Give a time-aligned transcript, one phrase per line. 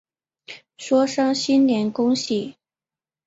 [0.79, 2.55] 说声新年恭喜